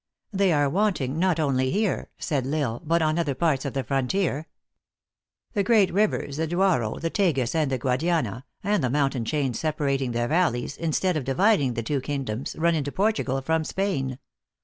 [0.33, 3.83] "They are wanting, not only here," said L Isle," but on other parts of the
[3.83, 4.47] frontier.
[5.53, 10.11] The great rivers, the Duoro, the Tagus and the Guadiana, and the mountain chains separating
[10.11, 14.17] their valleys, instead of dividing the two kingdoms, run into Portugal from Spain.